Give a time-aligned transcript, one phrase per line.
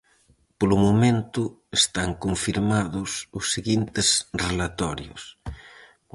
[0.59, 1.41] Polo momento
[1.79, 4.07] están confirmados os seguintes
[4.45, 5.21] relatorios: